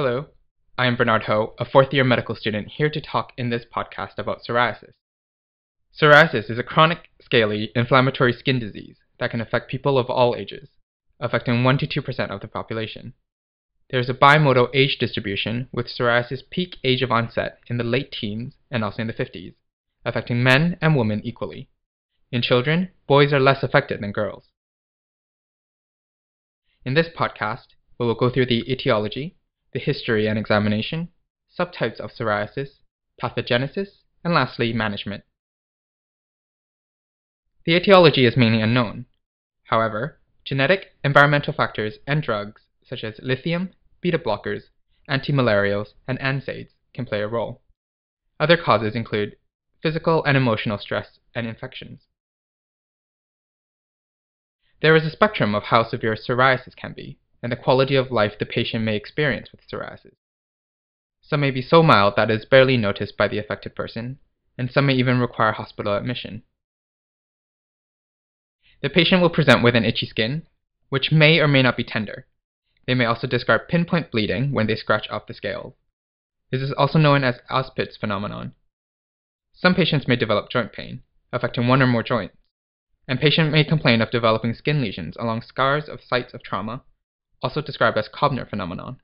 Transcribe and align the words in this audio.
Hello, 0.00 0.26
I 0.78 0.86
am 0.86 0.94
Bernard 0.94 1.24
Ho, 1.24 1.54
a 1.58 1.64
fourth 1.64 1.92
year 1.92 2.04
medical 2.04 2.36
student 2.36 2.68
here 2.68 2.88
to 2.88 3.00
talk 3.00 3.32
in 3.36 3.50
this 3.50 3.64
podcast 3.64 4.16
about 4.16 4.42
psoriasis. 4.48 4.92
Psoriasis 5.92 6.48
is 6.48 6.56
a 6.56 6.62
chronic, 6.62 7.10
scaly, 7.20 7.72
inflammatory 7.74 8.32
skin 8.32 8.60
disease 8.60 8.98
that 9.18 9.32
can 9.32 9.40
affect 9.40 9.68
people 9.68 9.98
of 9.98 10.08
all 10.08 10.36
ages, 10.36 10.68
affecting 11.18 11.64
1 11.64 11.78
to 11.78 11.86
2% 11.88 12.30
of 12.30 12.40
the 12.40 12.46
population. 12.46 13.12
There 13.90 13.98
is 13.98 14.08
a 14.08 14.14
bimodal 14.14 14.70
age 14.72 14.98
distribution 15.00 15.68
with 15.72 15.88
psoriasis 15.88 16.48
peak 16.48 16.76
age 16.84 17.02
of 17.02 17.10
onset 17.10 17.58
in 17.66 17.76
the 17.76 17.82
late 17.82 18.12
teens 18.12 18.54
and 18.70 18.84
also 18.84 19.02
in 19.02 19.08
the 19.08 19.12
50s, 19.12 19.54
affecting 20.04 20.44
men 20.44 20.78
and 20.80 20.94
women 20.94 21.22
equally. 21.24 21.70
In 22.30 22.40
children, 22.40 22.90
boys 23.08 23.32
are 23.32 23.40
less 23.40 23.64
affected 23.64 24.00
than 24.00 24.12
girls. 24.12 24.44
In 26.84 26.94
this 26.94 27.08
podcast, 27.08 27.74
we 27.98 28.06
will 28.06 28.14
go 28.14 28.30
through 28.30 28.46
the 28.46 28.62
etiology, 28.72 29.34
the 29.72 29.78
history 29.78 30.26
and 30.26 30.38
examination, 30.38 31.08
subtypes 31.58 32.00
of 32.00 32.10
psoriasis, 32.10 32.70
pathogenesis, 33.20 34.02
and 34.24 34.34
lastly, 34.34 34.72
management. 34.72 35.24
The 37.64 37.74
etiology 37.74 38.24
is 38.24 38.36
mainly 38.36 38.60
unknown. 38.60 39.06
However, 39.64 40.18
genetic, 40.44 40.94
environmental 41.04 41.52
factors, 41.52 41.98
and 42.06 42.22
drugs 42.22 42.62
such 42.82 43.04
as 43.04 43.20
lithium, 43.22 43.74
beta 44.00 44.18
blockers, 44.18 44.70
antimalarials, 45.08 45.88
and 46.06 46.18
NSAIDs 46.18 46.70
can 46.94 47.04
play 47.04 47.20
a 47.20 47.28
role. 47.28 47.60
Other 48.40 48.56
causes 48.56 48.94
include 48.94 49.36
physical 49.82 50.24
and 50.24 50.36
emotional 50.36 50.78
stress 50.78 51.18
and 51.34 51.46
infections. 51.46 52.06
There 54.80 54.96
is 54.96 55.04
a 55.04 55.10
spectrum 55.10 55.54
of 55.54 55.64
how 55.64 55.84
severe 55.84 56.14
psoriasis 56.14 56.76
can 56.76 56.92
be, 56.92 57.18
and 57.42 57.52
the 57.52 57.56
quality 57.56 57.94
of 57.94 58.10
life 58.10 58.38
the 58.38 58.46
patient 58.46 58.84
may 58.84 58.96
experience 58.96 59.50
with 59.52 59.60
psoriasis. 59.68 60.16
Some 61.20 61.40
may 61.40 61.50
be 61.50 61.62
so 61.62 61.82
mild 61.82 62.14
that 62.16 62.30
it 62.30 62.40
is 62.40 62.44
barely 62.44 62.76
noticed 62.76 63.16
by 63.16 63.28
the 63.28 63.38
affected 63.38 63.74
person, 63.74 64.18
and 64.56 64.70
some 64.70 64.86
may 64.86 64.94
even 64.94 65.18
require 65.20 65.52
hospital 65.52 65.94
admission. 65.94 66.42
The 68.80 68.90
patient 68.90 69.20
will 69.20 69.30
present 69.30 69.62
with 69.62 69.76
an 69.76 69.84
itchy 69.84 70.06
skin, 70.06 70.46
which 70.88 71.12
may 71.12 71.38
or 71.38 71.48
may 71.48 71.62
not 71.62 71.76
be 71.76 71.84
tender. 71.84 72.26
They 72.86 72.94
may 72.94 73.04
also 73.04 73.26
describe 73.26 73.68
pinpoint 73.68 74.10
bleeding 74.10 74.52
when 74.52 74.66
they 74.66 74.76
scratch 74.76 75.08
off 75.10 75.26
the 75.26 75.34
scales. 75.34 75.74
This 76.50 76.62
is 76.62 76.72
also 76.72 76.98
known 76.98 77.24
as 77.24 77.40
Auspitz 77.50 77.98
phenomenon. 77.98 78.54
Some 79.52 79.74
patients 79.74 80.08
may 80.08 80.16
develop 80.16 80.48
joint 80.48 80.72
pain, 80.72 81.02
affecting 81.32 81.68
one 81.68 81.82
or 81.82 81.86
more 81.86 82.02
joints, 82.02 82.36
and 83.06 83.20
patient 83.20 83.52
may 83.52 83.64
complain 83.64 84.00
of 84.00 84.10
developing 84.10 84.54
skin 84.54 84.80
lesions 84.80 85.16
along 85.18 85.42
scars 85.42 85.88
of 85.88 86.02
sites 86.02 86.32
of 86.32 86.42
trauma 86.42 86.84
also 87.42 87.60
described 87.60 87.96
as 87.96 88.08
Koebner 88.08 88.48
phenomenon. 88.48 88.98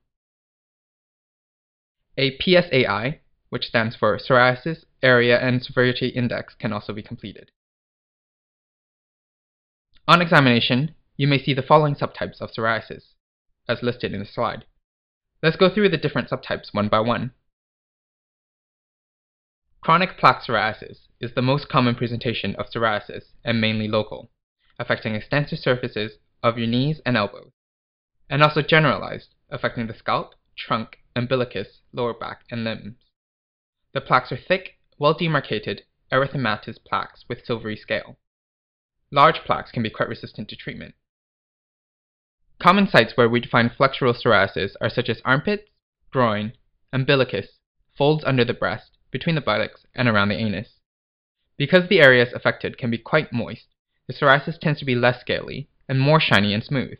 A 2.17 2.37
PSAI, 2.39 3.19
which 3.49 3.67
stands 3.67 3.97
for 3.97 4.19
Psoriasis 4.19 4.85
Area 5.03 5.39
and 5.39 5.63
Severity 5.63 6.09
Index, 6.09 6.55
can 6.55 6.73
also 6.73 6.93
be 6.93 7.03
completed. 7.03 7.51
On 10.07 10.21
examination, 10.21 10.95
you 11.17 11.27
may 11.27 11.43
see 11.43 11.55
the 11.55 11.62
following 11.62 11.95
subtypes 11.95 12.41
of 12.41 12.51
psoriasis, 12.51 13.15
as 13.69 13.83
listed 13.83 14.12
in 14.12 14.21
the 14.21 14.27
slide. 14.27 14.65
Let's 15.43 15.57
go 15.57 15.73
through 15.73 15.89
the 15.91 15.97
different 15.97 16.29
subtypes 16.29 16.73
one 16.73 16.89
by 16.89 17.01
one. 17.01 17.33
Chronic 19.81 20.17
plaque 20.19 20.43
psoriasis 20.43 21.09
is 21.21 21.35
the 21.35 21.43
most 21.43 21.69
common 21.69 21.95
presentation 21.95 22.55
of 22.57 22.67
psoriasis 22.67 23.25
and 23.45 23.61
mainly 23.61 23.89
local, 23.89 24.31
affecting 24.79 25.15
extensor 25.15 25.57
surfaces 25.57 26.12
of 26.43 26.59
your 26.59 26.67
knees 26.67 27.01
and 27.05 27.17
elbows 27.17 27.53
and 28.28 28.42
also 28.42 28.62
generalized, 28.62 29.34
affecting 29.50 29.86
the 29.86 29.94
scalp, 29.94 30.34
trunk, 30.56 30.98
umbilicus, 31.17 31.80
lower 31.92 32.14
back, 32.14 32.44
and 32.50 32.64
limbs. 32.64 32.97
The 33.92 34.00
plaques 34.00 34.33
are 34.33 34.36
thick, 34.36 34.78
well 34.98 35.14
demarcated, 35.14 35.83
erythematous 36.11 36.83
plaques 36.84 37.25
with 37.28 37.44
silvery 37.44 37.77
scale. 37.77 38.19
Large 39.10 39.41
plaques 39.44 39.71
can 39.71 39.82
be 39.82 39.91
quite 39.91 40.09
resistant 40.09 40.49
to 40.49 40.56
treatment. 40.56 40.94
Common 42.59 42.88
sites 42.88 43.16
where 43.16 43.28
we 43.28 43.43
find 43.43 43.71
flexural 43.71 44.15
psoriasis 44.15 44.75
are 44.81 44.88
such 44.88 45.09
as 45.09 45.20
armpits, 45.25 45.69
groin, 46.10 46.53
umbilicus, 46.93 47.59
folds 47.97 48.25
under 48.25 48.44
the 48.44 48.54
breast, 48.54 48.97
between 49.10 49.34
the 49.34 49.41
buttocks, 49.41 49.87
and 49.94 50.09
around 50.09 50.28
the 50.28 50.37
anus. 50.37 50.81
Because 51.56 51.88
the 51.88 52.00
areas 52.00 52.32
affected 52.32 52.78
can 52.78 52.91
be 52.91 52.99
quite 52.99 53.32
moist, 53.32 53.66
the 54.06 54.12
psoriasis 54.12 54.59
tends 54.59 54.81
to 54.81 54.84
be 54.84 54.94
less 54.94 55.20
scaly 55.20 55.69
and 55.88 56.00
more 56.00 56.20
shiny 56.20 56.53
and 56.53 56.65
smooth. 56.65 56.99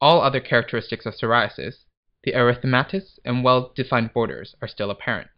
All 0.00 0.20
other 0.20 0.40
characteristics 0.40 1.06
of 1.06 1.14
psoriasis, 1.14 1.84
the 2.22 2.32
erythematous 2.32 3.18
and 3.24 3.42
well-defined 3.42 4.12
borders, 4.12 4.54
are 4.62 4.68
still 4.68 4.90
apparent. 4.90 5.28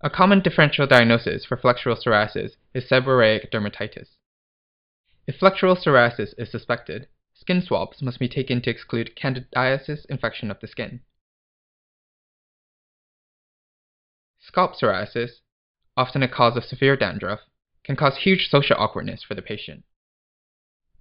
A 0.00 0.10
common 0.10 0.40
differential 0.40 0.86
diagnosis 0.86 1.44
for 1.44 1.56
flexural 1.56 1.96
psoriasis 1.96 2.52
is 2.74 2.88
seborrheic 2.88 3.50
dermatitis. 3.50 4.16
If 5.26 5.38
flexural 5.38 5.76
psoriasis 5.76 6.34
is 6.38 6.50
suspected, 6.50 7.06
skin 7.34 7.62
swabs 7.62 8.02
must 8.02 8.18
be 8.18 8.28
taken 8.28 8.62
to 8.62 8.70
exclude 8.70 9.14
candidiasis 9.14 10.06
infection 10.06 10.50
of 10.50 10.58
the 10.60 10.66
skin. 10.66 11.00
Scalp 14.40 14.74
psoriasis, 14.74 15.40
often 15.96 16.22
a 16.22 16.28
cause 16.28 16.56
of 16.56 16.64
severe 16.64 16.96
dandruff, 16.96 17.40
can 17.84 17.94
cause 17.94 18.16
huge 18.16 18.48
social 18.48 18.76
awkwardness 18.78 19.22
for 19.22 19.34
the 19.34 19.42
patient. 19.42 19.84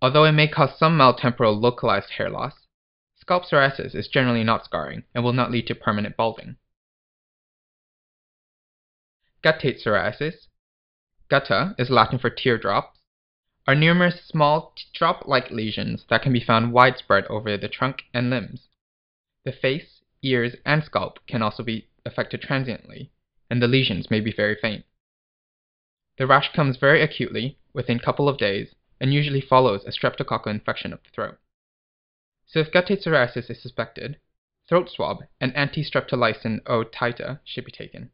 Although 0.01 0.23
it 0.23 0.31
may 0.31 0.47
cause 0.47 0.77
some 0.77 0.95
mild 0.95 1.17
temporal 1.17 1.59
localized 1.59 2.11
hair 2.11 2.29
loss, 2.29 2.67
scalp 3.15 3.43
psoriasis 3.43 3.93
is 3.93 4.07
generally 4.07 4.43
not 4.43 4.63
scarring 4.63 5.03
and 5.13 5.23
will 5.23 5.33
not 5.33 5.51
lead 5.51 5.67
to 5.67 5.75
permanent 5.75 6.15
balding. 6.15 6.55
Guttate 9.43 9.81
psoriasis, 9.83 10.47
gutta 11.29 11.75
is 11.77 11.89
Latin 11.89 12.17
for 12.17 12.29
teardrops, 12.29 12.99
are 13.67 13.75
numerous 13.75 14.25
small 14.25 14.73
drop-like 14.93 15.51
lesions 15.51 16.05
that 16.09 16.21
can 16.21 16.33
be 16.33 16.43
found 16.43 16.73
widespread 16.73 17.25
over 17.25 17.57
the 17.57 17.69
trunk 17.69 18.03
and 18.13 18.29
limbs. 18.29 18.67
The 19.43 19.51
face, 19.51 20.01
ears, 20.21 20.55
and 20.65 20.83
scalp 20.83 21.19
can 21.27 21.41
also 21.41 21.61
be 21.61 21.87
affected 22.05 22.41
transiently, 22.41 23.11
and 23.49 23.61
the 23.61 23.67
lesions 23.67 24.09
may 24.09 24.21
be 24.21 24.31
very 24.31 24.55
faint. 24.55 24.85
The 26.17 26.25
rash 26.27 26.51
comes 26.53 26.77
very 26.77 27.01
acutely 27.01 27.59
within 27.73 27.97
a 27.97 28.03
couple 28.03 28.27
of 28.27 28.37
days 28.37 28.75
and 28.99 29.13
usually 29.13 29.41
follows 29.41 29.83
a 29.85 29.91
streptococcal 29.91 30.47
infection 30.47 30.93
of 30.93 30.99
the 31.03 31.09
throat. 31.13 31.37
So 32.45 32.59
if 32.59 32.71
guttate 32.71 33.03
psoriasis 33.03 33.49
is 33.49 33.61
suspected, 33.61 34.17
throat 34.67 34.89
swab 34.89 35.23
and 35.39 35.55
anti-streptolysin 35.55 36.61
O 36.65 36.83
titer 36.83 37.39
should 37.45 37.65
be 37.65 37.71
taken. 37.71 38.11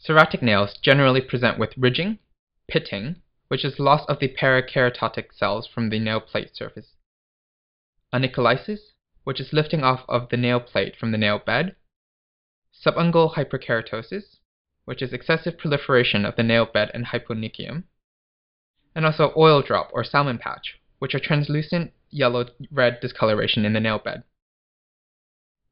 Psoriatic 0.00 0.42
nails 0.42 0.78
generally 0.80 1.20
present 1.20 1.58
with 1.58 1.76
ridging, 1.76 2.18
pitting, 2.68 3.16
which 3.48 3.64
is 3.64 3.78
loss 3.78 4.04
of 4.06 4.20
the 4.20 4.28
parakeratotic 4.28 5.32
cells 5.32 5.66
from 5.66 5.90
the 5.90 5.98
nail 5.98 6.20
plate 6.20 6.56
surface, 6.56 6.92
onycholysis, 8.12 8.92
which 9.24 9.40
is 9.40 9.52
lifting 9.52 9.82
off 9.82 10.04
of 10.08 10.28
the 10.28 10.36
nail 10.36 10.60
plate 10.60 10.96
from 10.96 11.10
the 11.10 11.18
nail 11.18 11.38
bed, 11.38 11.74
subungual 12.72 13.34
hyperkeratosis, 13.34 14.36
which 14.86 15.02
is 15.02 15.12
excessive 15.12 15.58
proliferation 15.58 16.24
of 16.24 16.36
the 16.36 16.42
nail 16.42 16.64
bed 16.64 16.90
and 16.94 17.06
hyponychium, 17.06 17.84
and 18.94 19.04
also 19.04 19.32
oil 19.36 19.60
drop 19.60 19.90
or 19.92 20.02
salmon 20.02 20.38
patch, 20.38 20.80
which 21.00 21.14
are 21.14 21.20
translucent 21.20 21.92
yellow-red 22.08 22.98
discoloration 23.00 23.66
in 23.66 23.74
the 23.74 23.80
nail 23.80 23.98
bed. 23.98 24.22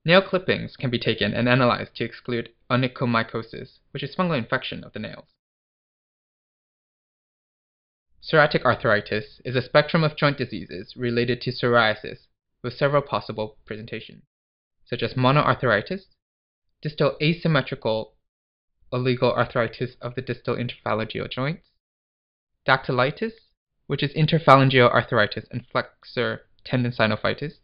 Nail 0.04 0.20
clippings 0.20 0.76
can 0.76 0.90
be 0.90 0.98
taken 0.98 1.32
and 1.32 1.48
analyzed 1.48 1.94
to 1.96 2.04
exclude 2.04 2.50
onychomycosis, 2.70 3.78
which 3.92 4.02
is 4.02 4.14
fungal 4.14 4.36
infection 4.36 4.84
of 4.84 4.92
the 4.92 4.98
nails. 4.98 5.28
Psoriatic 8.20 8.64
arthritis 8.64 9.40
is 9.44 9.54
a 9.54 9.62
spectrum 9.62 10.02
of 10.02 10.16
joint 10.16 10.36
diseases 10.36 10.94
related 10.96 11.40
to 11.42 11.52
psoriasis 11.52 12.26
with 12.62 12.74
several 12.74 13.02
possible 13.02 13.58
presentations, 13.64 14.24
such 14.84 15.02
as 15.02 15.14
monoarthritis, 15.14 16.06
distal 16.82 17.16
asymmetrical 17.22 18.13
oligoarthritis 18.94 19.96
of 20.00 20.14
the 20.14 20.22
distal 20.22 20.56
interphalangeal 20.56 21.28
joints, 21.28 21.68
dactylitis, 22.66 23.32
which 23.88 24.02
is 24.02 24.12
interphalangeal 24.14 24.88
arthritis 24.90 25.46
and 25.50 25.66
flexor 25.66 26.46
tendon 26.64 26.92
synovitis, 26.92 27.54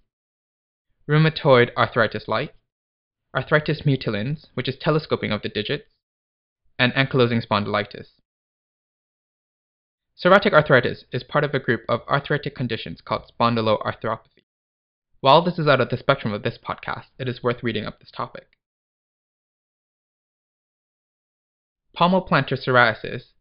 rheumatoid 1.08 1.70
arthritis 1.76 2.26
light, 2.26 2.52
arthritis 3.34 3.82
mutilans, 3.82 4.48
which 4.54 4.68
is 4.68 4.76
telescoping 4.76 5.30
of 5.30 5.42
the 5.42 5.48
digits, 5.48 5.88
and 6.78 6.92
ankylosing 6.94 7.46
spondylitis. 7.46 8.08
Psoriatic 10.22 10.52
arthritis 10.52 11.04
is 11.12 11.22
part 11.22 11.44
of 11.44 11.54
a 11.54 11.60
group 11.60 11.82
of 11.88 12.02
arthritic 12.08 12.54
conditions 12.54 13.00
called 13.00 13.30
spondyloarthropathy. 13.32 14.44
While 15.20 15.42
this 15.42 15.58
is 15.58 15.68
out 15.68 15.80
of 15.80 15.90
the 15.90 15.96
spectrum 15.96 16.34
of 16.34 16.42
this 16.42 16.58
podcast, 16.58 17.06
it 17.18 17.28
is 17.28 17.42
worth 17.42 17.62
reading 17.62 17.86
up 17.86 18.00
this 18.00 18.10
topic. 18.10 18.48
Palmoplantar 22.00 22.56
psoriasis 22.56 23.32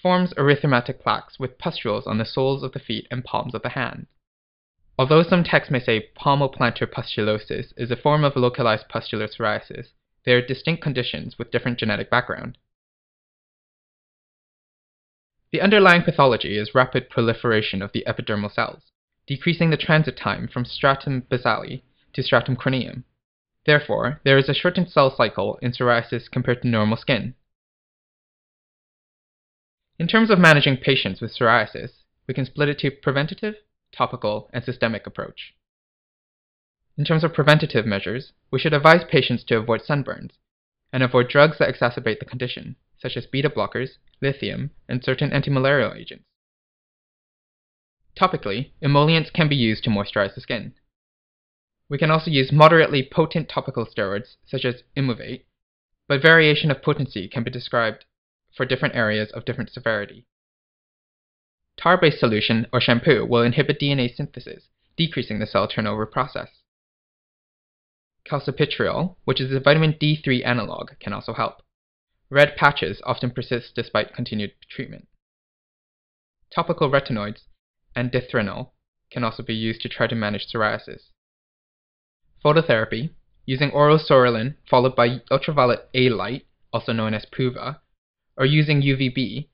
forms 0.00 0.32
erythematic 0.34 1.00
plaques 1.00 1.40
with 1.40 1.58
pustules 1.58 2.06
on 2.06 2.18
the 2.18 2.24
soles 2.24 2.62
of 2.62 2.70
the 2.70 2.78
feet 2.78 3.08
and 3.10 3.24
palms 3.24 3.52
of 3.52 3.62
the 3.62 3.70
hands. 3.70 4.06
Although 4.96 5.24
some 5.24 5.42
texts 5.42 5.72
may 5.72 5.80
say 5.80 6.10
palmoplantar 6.16 6.86
pustulosis 6.86 7.72
is 7.76 7.90
a 7.90 7.96
form 7.96 8.22
of 8.22 8.36
localized 8.36 8.88
pustular 8.88 9.26
psoriasis, 9.26 9.88
they 10.24 10.34
are 10.34 10.46
distinct 10.46 10.84
conditions 10.84 11.36
with 11.36 11.50
different 11.50 11.80
genetic 11.80 12.08
background. 12.08 12.58
The 15.50 15.60
underlying 15.60 16.04
pathology 16.04 16.56
is 16.56 16.76
rapid 16.76 17.10
proliferation 17.10 17.82
of 17.82 17.90
the 17.90 18.04
epidermal 18.06 18.54
cells, 18.54 18.92
decreasing 19.26 19.70
the 19.70 19.76
transit 19.76 20.16
time 20.16 20.46
from 20.46 20.64
stratum 20.64 21.22
basale 21.28 21.82
to 22.12 22.22
stratum 22.22 22.54
corneum. 22.54 23.02
Therefore, 23.64 24.20
there 24.22 24.38
is 24.38 24.48
a 24.48 24.54
shortened 24.54 24.92
cell 24.92 25.12
cycle 25.12 25.58
in 25.60 25.72
psoriasis 25.72 26.30
compared 26.30 26.62
to 26.62 26.68
normal 26.68 26.98
skin. 26.98 27.34
In 29.98 30.06
terms 30.06 30.30
of 30.30 30.38
managing 30.38 30.76
patients 30.76 31.20
with 31.20 31.34
psoriasis, 31.34 32.02
we 32.26 32.34
can 32.34 32.44
split 32.44 32.68
it 32.68 32.78
to 32.80 32.90
preventative, 32.90 33.54
topical, 33.92 34.50
and 34.52 34.62
systemic 34.62 35.06
approach. 35.06 35.54
In 36.98 37.04
terms 37.04 37.24
of 37.24 37.32
preventative 37.32 37.86
measures, 37.86 38.32
we 38.50 38.58
should 38.58 38.74
advise 38.74 39.04
patients 39.04 39.42
to 39.44 39.56
avoid 39.56 39.82
sunburns 39.82 40.32
and 40.92 41.02
avoid 41.02 41.28
drugs 41.28 41.58
that 41.58 41.74
exacerbate 41.74 42.18
the 42.18 42.26
condition, 42.26 42.76
such 42.98 43.16
as 43.16 43.26
beta 43.26 43.48
blockers, 43.48 43.96
lithium, 44.20 44.70
and 44.88 45.02
certain 45.02 45.30
antimalarial 45.30 45.96
agents. 45.96 46.24
Topically, 48.18 48.72
emollients 48.82 49.30
can 49.30 49.48
be 49.48 49.56
used 49.56 49.84
to 49.84 49.90
moisturize 49.90 50.34
the 50.34 50.40
skin. 50.40 50.74
We 51.88 51.98
can 51.98 52.10
also 52.10 52.30
use 52.30 52.50
moderately 52.52 53.02
potent 53.02 53.48
topical 53.48 53.86
steroids, 53.86 54.36
such 54.46 54.64
as 54.64 54.82
Eumovate, 54.96 55.44
but 56.08 56.22
variation 56.22 56.70
of 56.70 56.82
potency 56.82 57.28
can 57.28 57.44
be 57.44 57.50
described 57.50 58.04
for 58.56 58.64
different 58.64 58.96
areas 58.96 59.30
of 59.32 59.44
different 59.44 59.70
severity. 59.70 60.26
Tar-based 61.76 62.18
solution 62.18 62.66
or 62.72 62.80
shampoo 62.80 63.26
will 63.26 63.42
inhibit 63.42 63.78
DNA 63.78 64.14
synthesis, 64.14 64.64
decreasing 64.96 65.38
the 65.38 65.46
cell 65.46 65.68
turnover 65.68 66.06
process. 66.06 66.48
Calcipotriol, 68.28 69.16
which 69.24 69.40
is 69.40 69.52
a 69.52 69.60
vitamin 69.60 69.92
D3 69.92 70.44
analog, 70.44 70.92
can 71.00 71.12
also 71.12 71.34
help. 71.34 71.62
Red 72.30 72.56
patches 72.56 73.00
often 73.04 73.30
persist 73.30 73.74
despite 73.74 74.14
continued 74.14 74.52
treatment. 74.68 75.06
Topical 76.52 76.90
retinoids 76.90 77.42
and 77.94 78.10
dithranol 78.10 78.70
can 79.10 79.22
also 79.22 79.42
be 79.42 79.54
used 79.54 79.82
to 79.82 79.88
try 79.88 80.06
to 80.06 80.14
manage 80.14 80.46
psoriasis. 80.50 81.10
Phototherapy, 82.44 83.10
using 83.44 83.70
oral 83.70 83.98
psoralen 83.98 84.54
followed 84.68 84.96
by 84.96 85.20
ultraviolet 85.30 85.88
A 85.94 86.08
light, 86.08 86.46
also 86.72 86.92
known 86.92 87.14
as 87.14 87.26
PUVA, 87.26 87.80
or 88.36 88.46
using 88.46 88.82
UVB, 88.82 89.48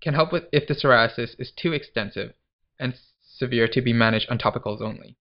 can 0.00 0.14
help 0.14 0.32
with 0.32 0.44
if 0.52 0.66
the 0.66 0.74
psoriasis 0.74 1.38
is 1.38 1.50
too 1.50 1.72
extensive 1.72 2.34
and 2.78 2.94
severe 3.20 3.68
to 3.68 3.80
be 3.80 3.92
managed 3.92 4.30
on 4.30 4.38
topicals 4.38 4.80
only. 4.80 5.16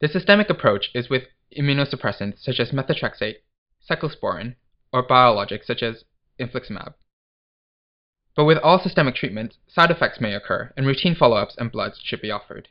The 0.00 0.08
systemic 0.08 0.48
approach 0.50 0.90
is 0.94 1.08
with 1.08 1.24
immunosuppressants 1.56 2.40
such 2.40 2.60
as 2.60 2.70
methotrexate, 2.70 3.36
cyclosporin, 3.88 4.56
or 4.92 5.06
biologics 5.06 5.64
such 5.64 5.82
as 5.82 6.04
infliximab. 6.38 6.94
But 8.36 8.44
with 8.44 8.58
all 8.58 8.78
systemic 8.78 9.16
treatments, 9.16 9.56
side 9.66 9.90
effects 9.90 10.20
may 10.20 10.34
occur, 10.34 10.72
and 10.76 10.86
routine 10.86 11.16
follow-ups 11.16 11.56
and 11.58 11.72
bloods 11.72 12.00
should 12.02 12.22
be 12.22 12.30
offered. 12.30 12.68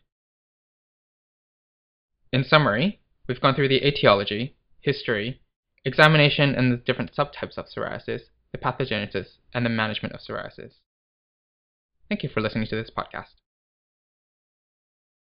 In 2.31 2.44
summary, 2.44 3.01
we've 3.27 3.41
gone 3.41 3.55
through 3.55 3.67
the 3.67 3.85
etiology, 3.85 4.55
history, 4.79 5.41
examination 5.83 6.55
and 6.55 6.71
the 6.71 6.77
different 6.77 7.13
subtypes 7.13 7.57
of 7.57 7.65
psoriasis, 7.65 8.21
the 8.51 8.57
pathogenesis, 8.57 9.38
and 9.53 9.65
the 9.65 9.69
management 9.69 10.13
of 10.13 10.21
psoriasis. 10.21 10.75
Thank 12.09 12.23
you 12.23 12.29
for 12.29 12.41
listening 12.41 12.67
to 12.67 12.75
this 12.75 12.89
podcast. 12.89 13.35